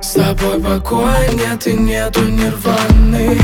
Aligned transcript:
С 0.00 0.12
тобой 0.12 0.58
покоя 0.62 1.30
нет 1.32 1.66
и 1.66 1.74
нету 1.74 2.22
нирваны. 2.22 3.38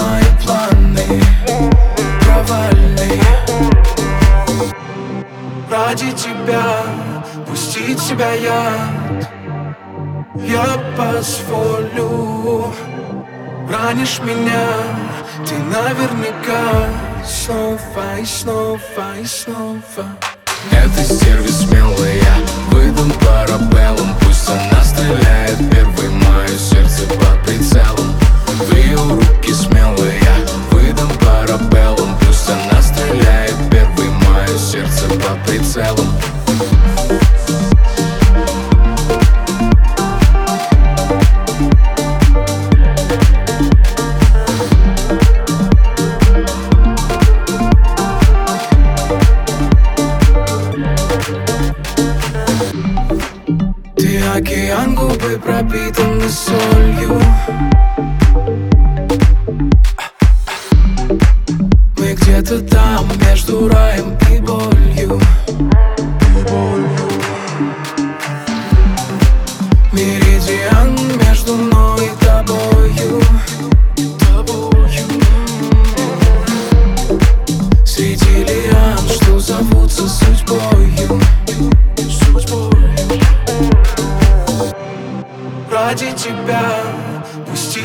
Мои 0.00 0.24
планы 0.42 1.22
Провальные. 2.20 3.22
Ради 5.70 6.12
тебя 6.12 6.82
пустить 7.46 8.00
себя 8.00 8.32
я. 8.32 8.72
Я 10.36 10.78
позволю. 10.96 12.72
Ранишь 13.68 14.20
меня 14.20 14.68
Ты 15.46 15.54
наверняка. 15.58 16.88
Снова 17.24 18.18
и 18.20 18.24
снова 18.24 18.80
и 19.20 19.26
снова. 19.26 20.06
Этой 20.70 21.04
стерве 21.04 21.48
смелая 21.48 21.99
like 54.40 54.52
a 54.52 54.70
angle, 54.70 55.08
babe, 55.18 55.44
right 55.44 55.68
the 56.18 56.28
sun, 56.28 56.98
you. 56.98 58.19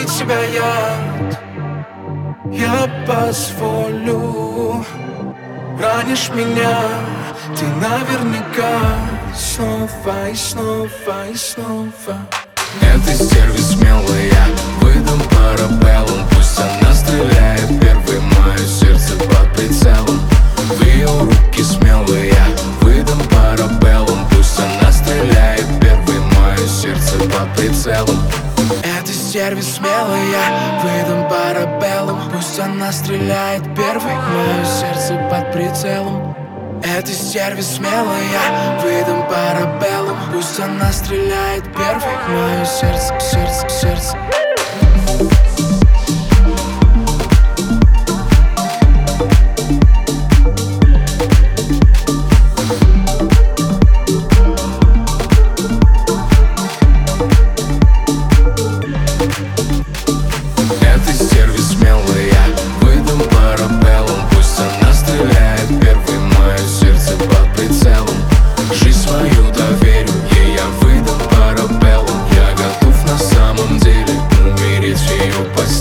Пустить 0.00 0.10
себя 0.10 0.42
я. 0.44 0.96
Я 2.52 3.04
позволю. 3.06 4.84
Ранишь 5.80 6.30
меня. 6.30 6.78
Ты 7.56 7.64
наверняка. 7.66 8.80
Снова 9.34 10.28
и 10.30 10.34
снова 10.34 11.28
и 11.32 11.36
снова. 11.36 12.26
Этой 12.80 13.14
стерве 13.14 13.58
смелая 13.58 14.69
Стерве 29.30 29.62
смелая 29.62 30.80
Выдам 30.82 31.28
парабеллум. 31.28 32.18
Пусть 32.32 32.58
она 32.58 32.90
стреляет 32.90 33.62
первой 33.76 34.16
Мое 34.16 34.64
сердце 34.64 35.14
под 35.30 35.52
прицелом. 35.52 36.34
Этой 36.82 37.14
стерве 37.14 37.62
смелая 37.62 38.80
Выдам 38.82 39.22
парабеллум. 39.28 40.18
Пусть 40.32 40.58
она 40.58 40.90
стреляет 40.90 41.62
первой 41.62 42.16
Мое 42.28 42.64
сердце, 42.64 43.14
сердце, 43.20 43.68
сердце 43.68 43.99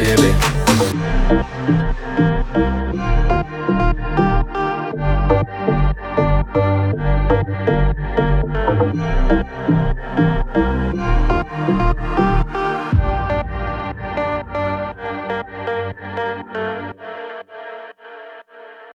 Yeah. 0.00 0.29